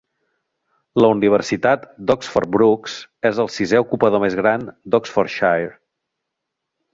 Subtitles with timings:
[1.03, 2.95] La Universitat d'Oxford Brookes
[3.31, 5.71] és el sisè ocupador més gran d'Oxfordshire.